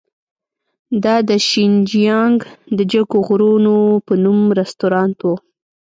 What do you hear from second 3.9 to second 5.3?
په نوم رستورانت و.